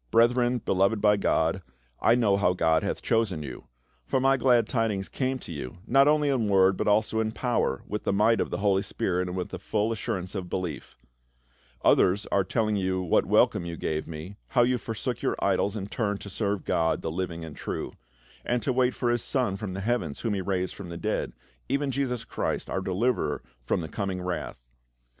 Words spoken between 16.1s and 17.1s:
to serve God, the